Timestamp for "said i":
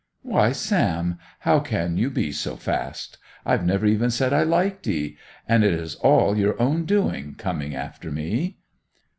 4.09-4.41